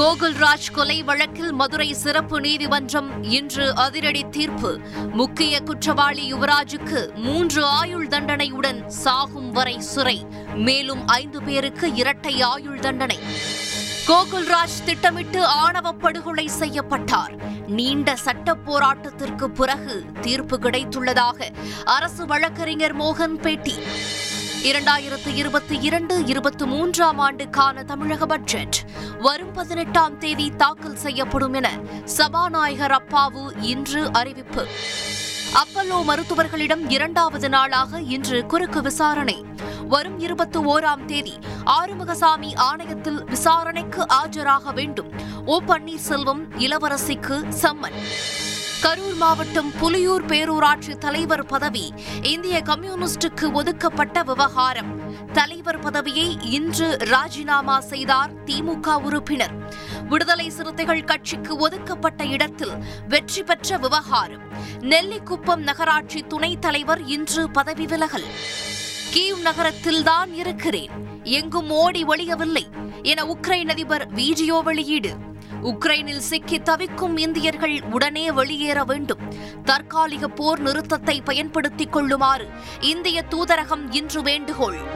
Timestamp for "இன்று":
3.22-3.74, 33.60-34.12, 38.00-38.46, 56.42-56.96, 67.04-67.50, 83.90-84.22